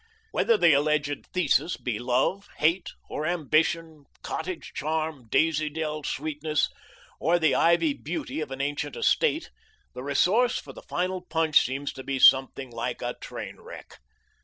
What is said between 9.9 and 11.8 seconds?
the resource for the final punch